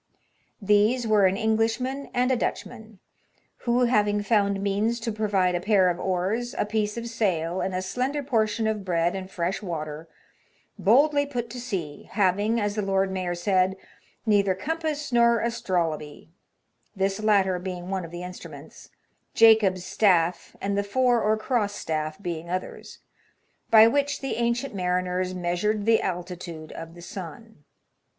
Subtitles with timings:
[0.59, 2.97] These were an Englishman and a Dutchman,
[3.67, 7.75] who, having found means to provide a pair of oars, a piece of sail, and
[7.75, 10.07] a slender portion of bread and fresh water,
[10.79, 13.77] boldly put to sea, having, as the Lord Mayor said,''
[14.25, 16.29] neither compass nor astrolabe,"
[16.95, 18.89] this latter being one of the instruments—
[19.35, 22.97] Jacob's staff and the fore or cross staff being others—
[23.71, 27.65] ^by which the ancient mariners measured the altitude of the sun.